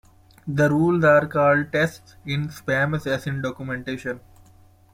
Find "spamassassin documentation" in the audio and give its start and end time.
2.47-4.19